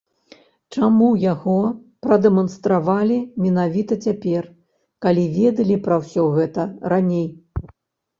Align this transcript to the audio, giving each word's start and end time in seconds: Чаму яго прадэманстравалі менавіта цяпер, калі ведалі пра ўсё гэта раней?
Чаму 0.75 1.07
яго 1.23 1.57
прадэманстравалі 2.07 3.17
менавіта 3.43 3.97
цяпер, 4.07 4.47
калі 5.07 5.27
ведалі 5.35 5.77
пра 5.85 5.99
ўсё 6.05 6.23
гэта 6.39 6.65
раней? 6.95 7.29